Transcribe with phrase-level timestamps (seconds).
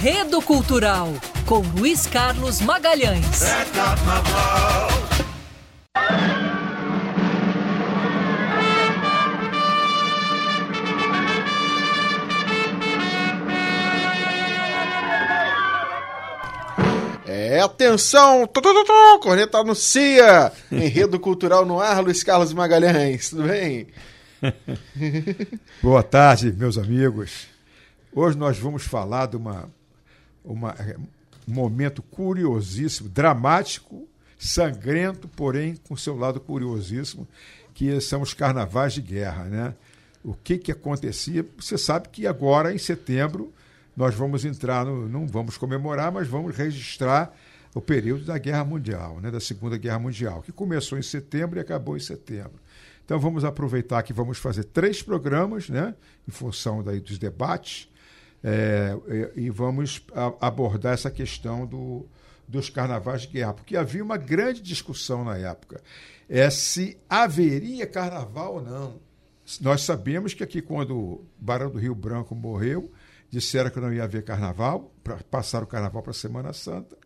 [0.00, 1.12] Enredo Cultural,
[1.44, 3.42] com Luiz Carlos Magalhães.
[17.26, 18.46] É, atenção!
[18.46, 20.52] Tu, tu, corneta anuncia!
[20.70, 23.88] Enredo Cultural no ar, Luiz Carlos Magalhães, tudo bem?
[25.82, 27.48] Boa tarde, meus amigos.
[28.14, 29.68] Hoje nós vamos falar de uma,
[30.52, 30.74] uma,
[31.46, 37.26] um momento curiosíssimo, dramático, sangrento, porém com seu lado curiosíssimo,
[37.74, 39.44] que são os carnavais de guerra.
[39.44, 39.74] Né?
[40.24, 41.46] O que, que acontecia?
[41.58, 43.52] Você sabe que agora, em setembro,
[43.96, 47.34] nós vamos entrar, no, não vamos comemorar, mas vamos registrar
[47.74, 51.60] o período da Guerra Mundial, né, da Segunda Guerra Mundial, que começou em setembro e
[51.60, 52.58] acabou em setembro.
[53.04, 55.94] Então vamos aproveitar que vamos fazer três programas, né,
[56.26, 57.88] em função daí dos debates,
[58.42, 58.96] é,
[59.36, 60.04] e, vamos
[60.40, 62.06] abordar essa questão do,
[62.46, 65.80] dos carnavais de guerra, porque havia uma grande discussão na época,
[66.28, 69.00] é se haveria carnaval ou não.
[69.60, 72.92] Nós sabemos que aqui quando o Barão do Rio Branco morreu,
[73.30, 76.96] disseram que não ia haver carnaval, para passar o carnaval para a Semana Santa.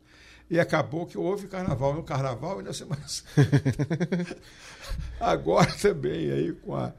[0.51, 4.37] E acabou que houve carnaval no carnaval e na Semana Santa.
[5.19, 6.93] Agora também, aí, com, a,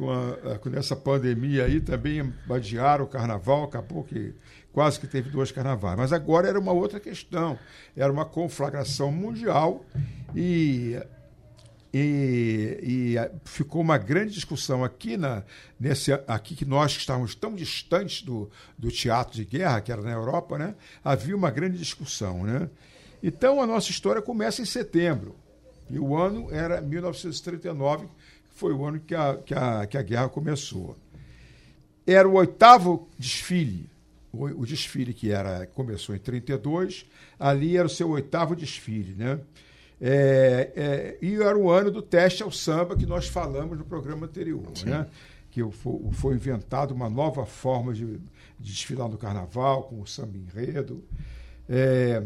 [0.00, 4.34] com, a, com essa pandemia aí, também adiaram o carnaval, acabou que
[4.72, 5.98] quase que teve dois carnavais.
[5.98, 7.58] Mas agora era uma outra questão.
[7.94, 9.84] Era uma conflagração mundial
[10.34, 10.98] e
[11.92, 15.42] e, e, ficou uma grande discussão aqui na
[15.78, 20.00] nesse aqui que nós que estávamos tão distantes do, do teatro de guerra que era
[20.00, 22.70] na Europa né havia uma grande discussão né
[23.20, 25.34] então a nossa história começa em setembro
[25.90, 28.12] e o ano era 1939 que
[28.60, 30.96] foi o ano que a, que a, que a guerra começou
[32.06, 33.88] era o oitavo desfile
[34.32, 37.06] o, o desfile que era começou em 32
[37.38, 39.40] ali era o seu oitavo desfile né
[40.00, 44.24] é, é, e era o ano do teste ao samba que nós falamos no programa
[44.24, 45.06] anterior, né?
[45.50, 48.20] que foi, foi inventada uma nova forma de, de,
[48.72, 51.04] desfilar no carnaval, com o samba enredo,
[51.68, 52.22] é,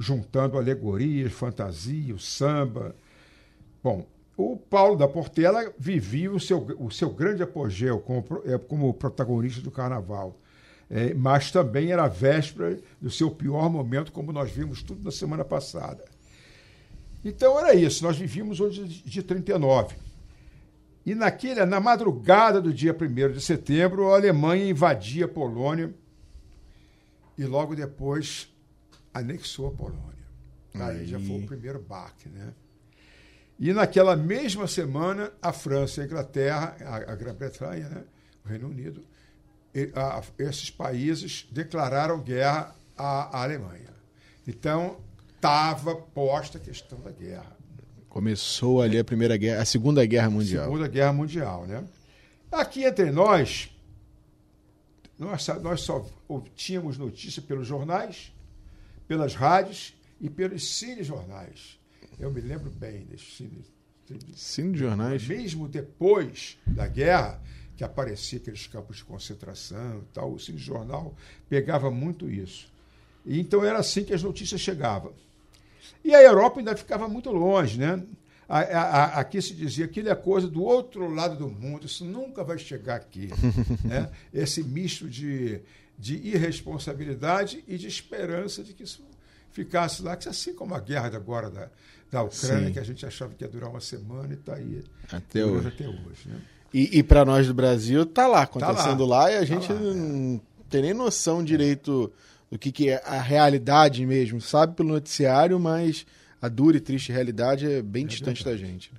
[0.00, 2.96] juntando alegorias, fantasia, o samba.
[3.80, 4.04] Bom,
[4.38, 9.60] o Paulo da Portela vivia o seu, o seu grande apogeu como, é, como protagonista
[9.60, 10.40] do carnaval.
[10.88, 15.10] É, mas também era a véspera do seu pior momento, como nós vimos tudo na
[15.10, 16.04] semana passada.
[17.24, 19.96] Então era isso, nós vivíamos hoje de 39.
[21.04, 25.92] E naquele, na madrugada do dia 1 de setembro, a Alemanha invadia a Polônia
[27.36, 28.48] e logo depois
[29.12, 30.28] anexou a Polônia.
[30.74, 32.54] Aí, Aí já foi o primeiro baque, né?
[33.58, 38.04] E naquela mesma semana, a França e a Inglaterra, a, a Grã-Bretanha, né?
[38.44, 39.04] o Reino Unido,
[39.74, 43.92] e, a, esses países declararam guerra à, à Alemanha.
[44.46, 44.98] Então,
[45.34, 47.56] estava posta a questão da guerra.
[48.08, 50.64] Começou ali a primeira guerra, a segunda guerra mundial.
[50.64, 51.84] Segunda guerra mundial, né?
[52.50, 53.70] Aqui entre nós,
[55.18, 56.06] nós, nós só
[56.54, 58.32] tínhamos notícia pelos jornais,
[59.06, 61.78] pelas rádios e pelos cinejornais.
[62.18, 63.64] Eu me lembro bem desses cine,
[64.34, 65.26] cinejornais.
[65.26, 67.40] Mesmo depois da guerra,
[67.76, 71.14] que aparecia aqueles campos de concentração e tal, o cinejornal
[71.48, 72.72] pegava muito isso.
[73.24, 75.12] E então era assim que as notícias chegavam.
[76.04, 78.02] E a Europa ainda ficava muito longe, né?
[78.48, 81.86] A, a, a, aqui se dizia que ele é coisa do outro lado do mundo,
[81.86, 83.28] isso nunca vai chegar aqui.
[83.84, 84.10] né?
[84.32, 85.60] Esse misto de,
[85.98, 89.04] de irresponsabilidade e de esperança de que isso
[89.52, 91.68] ficasse lá, que assim como a guerra agora da,
[92.10, 92.72] da Ucrânia, Sim.
[92.72, 95.68] que a gente achava que ia durar uma semana e está aí até hoje.
[95.68, 96.40] Até hoje né?
[96.72, 99.24] E, e para nós do Brasil, está lá, acontecendo tá lá.
[99.24, 99.32] lá.
[99.32, 100.40] e a tá gente lá, não é.
[100.68, 102.12] tem nem noção direito
[102.50, 104.40] do que, que é a realidade mesmo.
[104.40, 106.06] Sabe pelo noticiário, mas
[106.40, 108.62] a dura e triste realidade é bem é distante verdade.
[108.62, 108.92] da gente.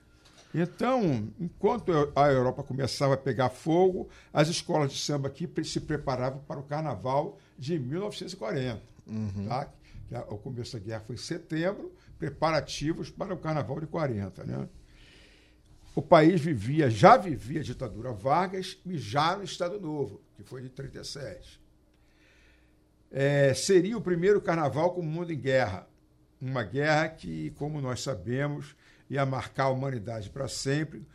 [0.53, 6.41] Então, enquanto a Europa começava a pegar fogo, as escolas de samba aqui se preparavam
[6.47, 8.81] para o carnaval de 1940.
[9.07, 9.45] Uhum.
[9.47, 9.67] Tá?
[10.29, 14.43] O começo da guerra foi em setembro, preparativos para o carnaval de 40.
[14.43, 14.67] Né?
[15.95, 20.61] O país vivia, já vivia a ditadura Vargas e já no Estado Novo, que foi
[20.61, 21.59] de 37
[23.11, 25.87] é, seria o primeiro carnaval com o mundo em guerra.
[26.39, 28.75] Uma guerra que, como nós sabemos,
[29.09, 31.05] ia marcar a humanidade para sempre,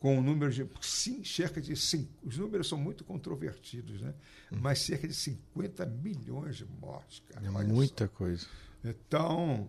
[0.00, 4.14] com um número de sim, cerca de cinco, os números são muito controvertidos, né?
[4.50, 4.58] Hum.
[4.60, 7.46] Mas cerca de 50 milhões de mortes, cara.
[7.46, 8.12] É muita só.
[8.12, 8.46] coisa.
[8.82, 9.68] Então,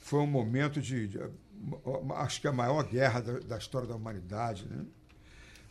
[0.00, 1.18] foi um momento de, de,
[2.14, 4.86] acho que a maior guerra da, da, história da humanidade, né?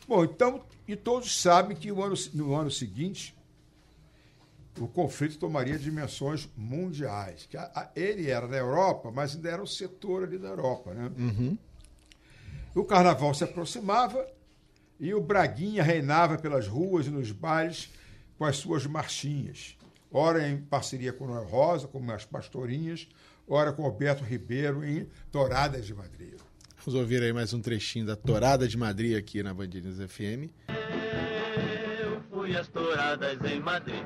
[0.06, 3.34] Bom, então, e todos sabem que ano, no ano seguinte
[4.78, 7.46] o conflito tomaria dimensões mundiais.
[7.46, 10.92] Que a, a, ele era da Europa, mas ainda era o setor ali da Europa.
[10.92, 11.10] Né?
[11.16, 11.58] Uhum.
[12.76, 14.26] O carnaval se aproximava
[15.00, 17.90] e o Braguinha reinava pelas ruas e nos bailes
[18.36, 19.78] com as suas marchinhas.
[20.12, 23.08] Ora em parceria com Noel Rosa, como as Pastorinhas,
[23.48, 26.34] ora com Alberto Ribeiro em Toradas de Madrid.
[26.84, 30.52] Vamos ouvir aí mais um trechinho da Torada de Madrid aqui na Band News FM.
[31.98, 34.04] Eu fui às touradas em Madrid.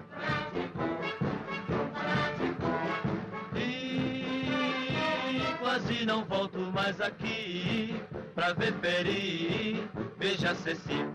[5.70, 7.94] Quase não volto mais aqui
[8.34, 9.88] pra ver Peri,
[10.18, 11.06] beija Ceci.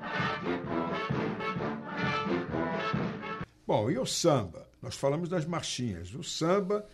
[3.68, 4.66] Bom, e o samba?
[4.81, 6.13] Nós falamos das marchinhas.
[6.13, 6.86] O samba,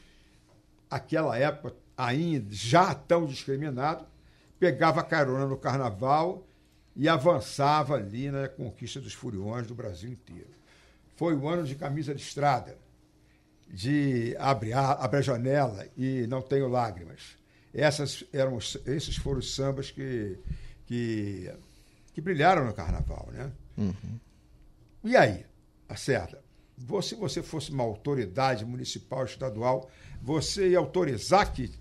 [0.89, 4.07] aquela época ainda já tão discriminado,
[4.59, 6.47] pegava carona no carnaval
[6.95, 10.49] e avançava ali na conquista dos furiões do Brasil inteiro.
[11.15, 12.75] Foi o ano de camisa de estrada,
[13.67, 17.39] de abre, abre a janela e não tenho lágrimas.
[17.73, 20.37] Essas eram, esses foram os sambas que,
[20.85, 21.51] que,
[22.13, 23.29] que brilharam no carnaval.
[23.31, 23.51] Né?
[23.77, 24.19] Uhum.
[25.03, 25.45] E aí,
[25.87, 26.39] acerta?
[27.03, 29.89] Se você fosse uma autoridade municipal, estadual,
[30.21, 31.71] você ia autorizar que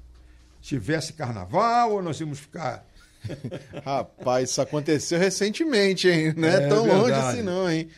[0.61, 2.87] tivesse carnaval ou nós íamos ficar
[3.85, 6.33] Rapaz, isso aconteceu recentemente, hein?
[6.37, 7.01] Não é, é tão verdade.
[7.01, 7.89] longe assim, não, hein?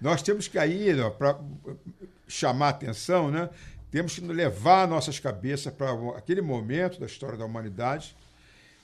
[0.00, 1.38] Nós temos que aí, para
[2.26, 3.48] chamar atenção, né?
[3.94, 8.16] Temos que levar nossas cabeças para aquele momento da história da humanidade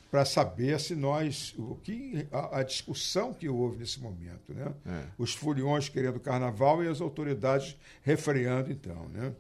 [0.09, 4.73] para saber se nós o que a, a, discussão que houve nesse momento, né?
[4.87, 5.07] É.
[5.19, 9.35] Os foliões querendo carnaval e as autoridades refreando então, né?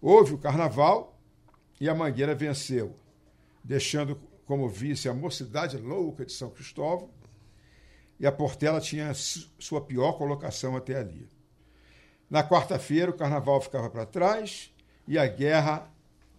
[0.00, 1.18] Houve o carnaval
[1.80, 2.94] e a Mangueira venceu,
[3.64, 4.16] deixando
[4.46, 7.10] como vice a Mocidade Louca de São Cristóvão,
[8.20, 11.28] e a Portela tinha sua pior colocação até ali.
[12.30, 14.72] Na quarta-feira, o carnaval ficava para trás
[15.06, 15.90] e a guerra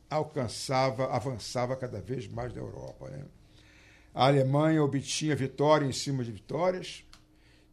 [0.09, 3.09] alcançava, avançava cada vez mais da Europa.
[3.09, 3.23] Né?
[4.13, 7.03] A Alemanha obtinha vitória em cima de vitórias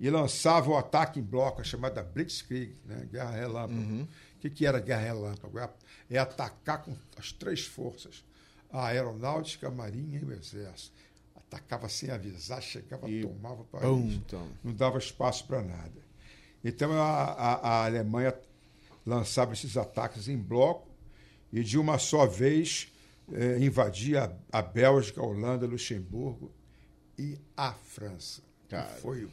[0.01, 3.07] e lançava o ataque em bloco, a chamada Blitzkrieg, né?
[3.11, 3.81] guerra relâmpago.
[3.81, 4.09] Uhum.
[4.37, 5.59] O que, que era guerra relâmpago?
[5.59, 5.71] É,
[6.11, 8.25] é atacar com as três forças
[8.73, 10.97] a aeronáutica, a marinha e o exército.
[11.37, 14.49] Atacava sem avisar, chegava, e tomava para então.
[14.65, 16.01] Não dava espaço para nada.
[16.65, 18.35] Então a, a, a, Alemanha
[19.05, 20.89] lançava esses ataques em bloco
[21.53, 22.93] e de uma só vez
[23.33, 26.51] eh, invadia a, a Bélgica, a Holanda, Luxemburgo
[27.19, 28.43] e a França.
[29.01, 29.29] Foi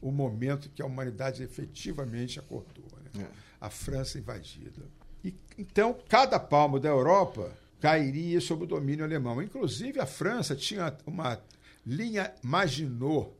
[0.00, 2.86] o momento que a humanidade efetivamente acordou.
[3.14, 3.24] Né?
[3.24, 3.26] É.
[3.60, 4.82] A França invadida.
[5.24, 7.50] E, então, cada palmo da Europa
[7.80, 9.42] cairia sob o domínio alemão.
[9.42, 11.40] Inclusive, a França tinha uma
[11.84, 13.30] linha Maginot,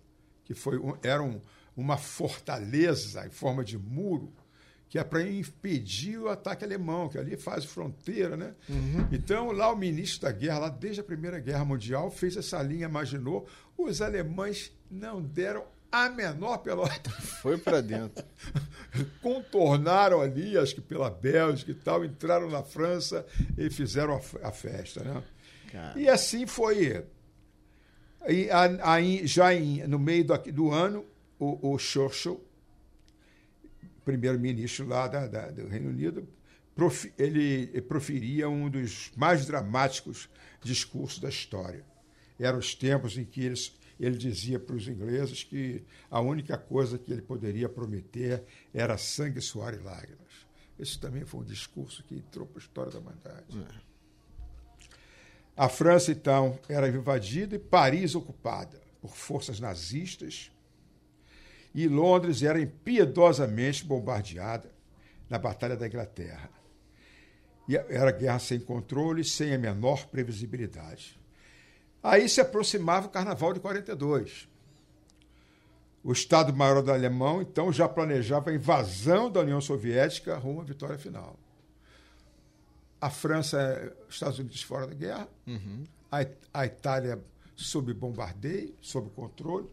[0.45, 1.41] que foi, era um,
[1.77, 4.33] uma fortaleza em forma de muro,
[4.95, 8.37] que é para impedir o ataque alemão, que ali faz fronteira.
[8.37, 8.55] Né?
[8.69, 9.09] Uhum.
[9.11, 12.89] Então, lá o ministro da guerra, lá desde a Primeira Guerra Mundial, fez essa linha
[12.89, 13.45] Maginot.
[13.77, 17.11] Os alemães não deram a menor pelota.
[17.11, 18.25] Foi para dentro.
[19.21, 23.27] Contornaram ali, acho que pela Bélgica e tal, entraram na França
[23.59, 25.03] e fizeram a, a festa.
[25.03, 25.25] Né?
[25.97, 27.05] E assim foi.
[28.29, 31.05] E, a, a, já em, no meio do, do ano,
[31.37, 32.41] o, o Churchill,
[34.05, 36.29] primeiro-ministro lá da, da, do Reino Unido,
[36.75, 40.29] profi, ele proferia um dos mais dramáticos
[40.63, 41.85] discursos da história.
[42.39, 46.99] Eram os tempos em que eles ele dizia para os ingleses que a única coisa
[46.99, 50.25] que ele poderia prometer era sangue, suor e lágrimas.
[50.79, 53.57] Esse também foi um discurso que entrou para a história da humanidade.
[53.57, 53.95] É.
[55.57, 60.51] A França, então, era invadida e Paris ocupada por forças nazistas
[61.75, 64.71] e Londres era impiedosamente bombardeada
[65.29, 66.49] na Batalha da Inglaterra.
[67.69, 71.19] E era guerra sem controle, sem a menor previsibilidade.
[72.03, 74.49] Aí se aproximava o Carnaval de 42.
[76.05, 80.99] O Estado-Maior do Alemão, então, já planejava a invasão da União Soviética rumo à vitória
[80.99, 81.39] final.
[83.01, 85.85] A França, Estados Unidos fora da guerra, uhum.
[86.13, 87.19] a, a Itália
[87.57, 89.67] sob bombardeio, sob controle.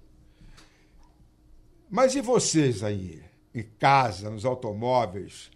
[1.91, 3.21] Mas e vocês aí,
[3.53, 5.51] em casa, nos automóveis?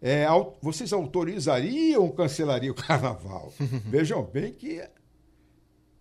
[0.00, 0.24] É,
[0.62, 3.52] vocês autorizariam ou cancelariam o carnaval?
[3.84, 4.80] Vejam bem que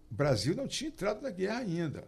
[0.09, 2.07] o Brasil não tinha entrado na guerra ainda.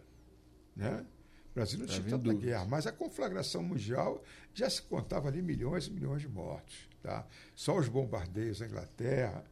[0.74, 1.06] Né?
[1.52, 4.24] O Brasil não tá tinha entrado na guerra, mas a conflagração mundial
[4.54, 6.88] já se contava ali milhões e milhões de mortos.
[7.04, 7.28] Tá?
[7.54, 9.44] Só os bombardeios na Inglaterra.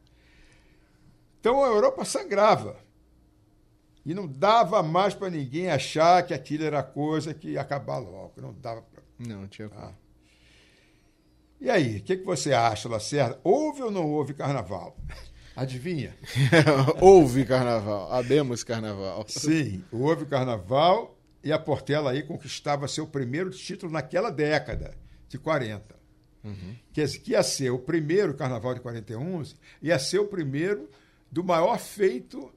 [1.38, 2.87] Então a Europa sangrava.
[4.08, 8.32] E não dava mais para ninguém achar que aquilo era coisa que ia acabar logo.
[8.38, 9.02] Não dava para.
[9.18, 9.92] Não, tinha tá?
[11.60, 13.38] E aí, o que, que você acha, Lacerda?
[13.44, 14.96] Houve ou não houve carnaval?
[15.54, 16.16] Adivinha?
[17.02, 18.10] houve carnaval.
[18.10, 19.26] Abemos carnaval.
[19.28, 24.94] Sim, houve carnaval e a Portela aí conquistava seu primeiro título naquela década
[25.28, 25.94] de 40.
[26.44, 26.76] Uhum.
[26.94, 29.42] Que, que ia ser o primeiro carnaval de 41,
[29.82, 30.88] ia ser o primeiro
[31.30, 32.50] do maior feito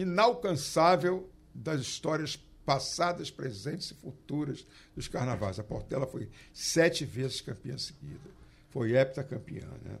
[0.00, 5.58] inalcançável das histórias passadas, presentes e futuras dos carnavais.
[5.58, 8.30] A Portela foi sete vezes campeã seguida.
[8.70, 9.66] Foi heptacampeã.
[9.84, 9.98] Né?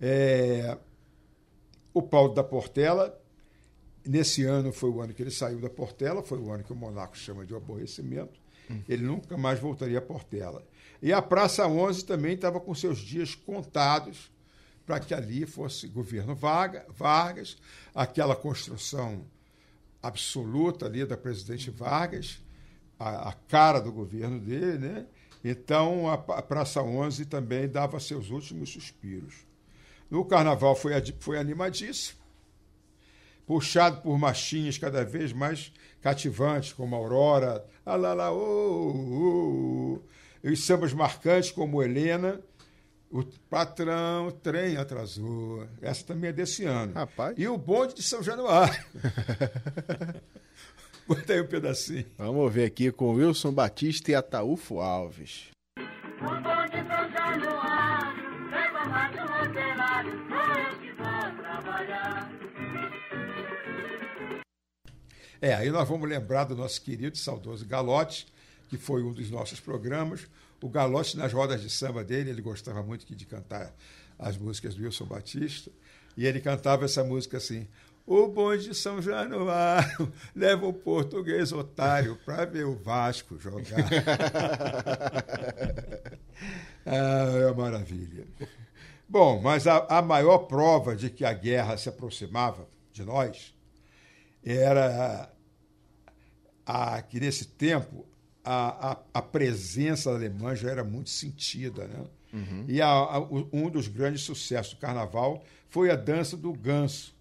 [0.00, 0.78] É,
[1.94, 3.18] o Paulo da Portela,
[4.04, 6.76] nesse ano foi o ano que ele saiu da Portela, foi o ano que o
[6.76, 8.40] Monaco chama de aborrecimento.
[8.88, 10.64] Ele nunca mais voltaria a Portela.
[11.00, 14.30] E a Praça 11 também estava com seus dias contados
[14.92, 17.56] para que ali fosse governo Vargas,
[17.94, 19.24] aquela construção
[20.02, 22.42] absoluta ali da presidente Vargas,
[22.98, 25.06] a, a cara do governo dele, né?
[25.42, 29.46] Então a, Praça 11 também dava seus últimos suspiros.
[30.10, 32.18] No carnaval foi, foi animadíssimo,
[33.46, 35.72] puxado por machinhas cada vez mais
[36.02, 40.02] cativantes, como Aurora, alala, oh, oh, oh,
[40.44, 42.42] e sambas marcantes como Helena,
[43.12, 45.68] o patrão, o trem atrasou.
[45.82, 46.94] Essa também é desse ano.
[46.94, 47.34] Rapaz.
[47.36, 48.82] E o bonde de São Januário.
[51.06, 52.06] Bota aí um pedacinho.
[52.16, 55.50] Vamos ver aqui com Wilson Batista e Ataúfo Alves.
[55.76, 55.82] O
[56.22, 58.14] bonde de São Januário
[58.50, 62.32] leva mais um operário, sou eu que vou trabalhar.
[65.42, 68.26] É, aí nós vamos lembrar do nosso querido e saudoso Galote,
[68.70, 70.26] que foi um dos nossos programas.
[70.62, 73.74] O Galote, nas rodas de samba dele, ele gostava muito de cantar
[74.18, 75.70] as músicas do Wilson Batista,
[76.16, 77.66] e ele cantava essa música assim:
[78.06, 83.64] O bonde de São Januário leva o português otário para ver o Vasco jogar.
[86.86, 88.26] ah, é uma maravilha.
[89.08, 93.54] Bom, mas a, a maior prova de que a guerra se aproximava de nós
[94.44, 95.28] era
[96.66, 98.06] a, a, que, nesse tempo,
[98.44, 101.86] a, a, a, presença alemã já era muito sentida.
[101.86, 102.04] Né?
[102.32, 102.64] Uhum.
[102.68, 103.18] E a,
[103.52, 107.14] um dos grandes sucessos do carnaval foi a dança do ganso,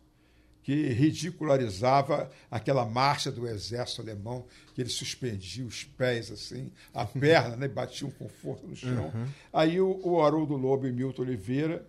[0.63, 7.55] que ridicularizava aquela marcha do exército alemão, que ele suspendia os pés assim, a perna,
[7.55, 9.11] né, batia um conforto no chão.
[9.13, 9.27] Uhum.
[9.53, 11.85] Aí o, o Haroldo Lobo e Milton Oliveira,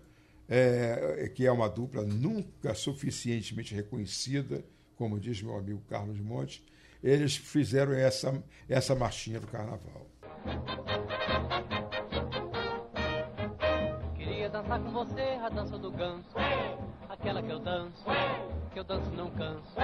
[0.48, 4.62] é, que é uma dupla nunca suficientemente reconhecida,
[4.96, 6.62] como diz meu amigo Carlos Monte,
[7.02, 10.06] eles fizeram essa, essa marchinha do carnaval.
[14.14, 16.36] Queria dançar com você a dança do ganso,
[17.08, 18.04] aquela que eu danço,
[18.72, 19.76] que eu danço não canso.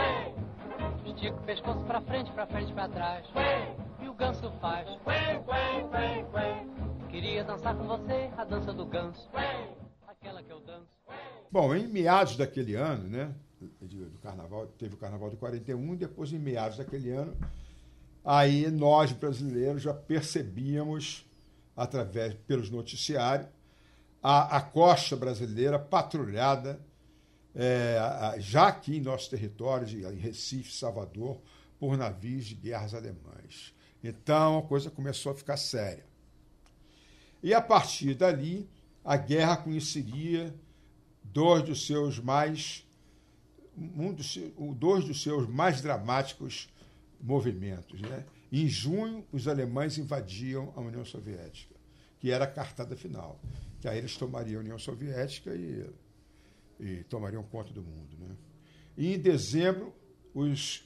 [1.05, 3.27] Estico o pescoço pra frente, pra frente, pra trás,
[4.01, 4.89] e o ganso faz.
[7.09, 9.29] Queria dançar com você a dança do ganso,
[10.07, 10.87] aquela que eu danço.
[11.51, 16.33] Bom, em meados daquele ano, né, do carnaval, teve o carnaval de 41, e depois,
[16.33, 17.37] em meados daquele ano,
[18.25, 21.25] aí nós brasileiros já percebíamos,
[21.77, 23.49] através pelos noticiários,
[24.23, 26.81] a, a costa brasileira patrulhada,
[27.55, 27.99] é,
[28.39, 31.41] já aqui em nosso território, em Recife, Salvador,
[31.79, 33.75] por navios de guerras alemães.
[34.03, 36.05] Então a coisa começou a ficar séria.
[37.43, 38.69] E a partir dali,
[39.05, 40.55] a guerra conheceria
[41.23, 42.85] dois dos seus mais
[43.97, 44.39] um dos,
[44.77, 46.69] dois dos seus mais dramáticos
[47.21, 48.01] movimentos.
[48.01, 48.25] Né?
[48.51, 51.75] Em junho, os alemães invadiam a União Soviética,
[52.19, 53.41] que era a cartada final,
[53.81, 55.89] que aí eles tomariam a União Soviética e,
[56.81, 58.17] e tomariam conta do mundo.
[58.19, 58.35] Né?
[58.97, 59.95] E em dezembro,
[60.35, 60.85] os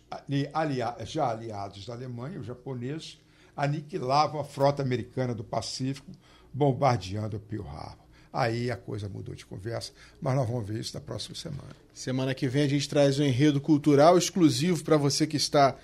[0.52, 3.18] alia já aliados da Alemanha, os japoneses,
[3.56, 6.10] aniquilavam a frota americana do Pacífico,
[6.52, 8.01] bombardeando Pearl Harbor.
[8.32, 11.76] Aí a coisa mudou de conversa, mas nós vamos ver isso na próxima semana.
[11.92, 15.76] Semana que vem a gente traz um enredo cultural exclusivo para você que está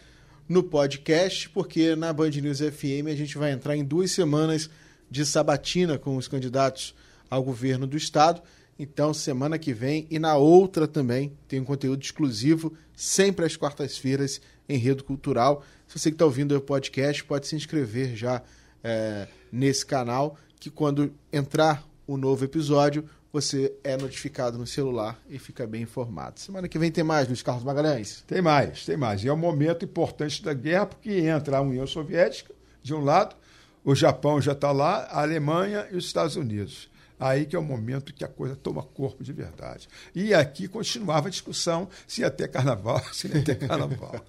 [0.48, 4.70] no podcast, porque na Band News FM a gente vai entrar em duas semanas
[5.10, 6.94] de sabatina com os candidatos
[7.30, 8.40] ao governo do estado.
[8.78, 14.40] Então, semana que vem e na outra também tem um conteúdo exclusivo, sempre às quartas-feiras,
[14.68, 15.64] enredo cultural.
[15.86, 18.40] Se você que está ouvindo o podcast, pode se inscrever já
[18.82, 25.38] é, nesse canal, que quando entrar o novo episódio, você é notificado no celular e
[25.38, 26.40] fica bem informado.
[26.40, 28.24] Semana que vem tem mais, Luiz Carlos Magalhães?
[28.26, 29.22] Tem mais, tem mais.
[29.22, 33.36] E é um momento importante da guerra, porque entra a União Soviética, de um lado,
[33.84, 36.90] o Japão já está lá, a Alemanha e os Estados Unidos.
[37.20, 39.86] Aí que é o momento que a coisa toma corpo de verdade.
[40.14, 44.12] E aqui continuava a discussão se ia ter carnaval, se não ia ter carnaval.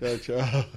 [0.00, 0.68] tchau, tchau.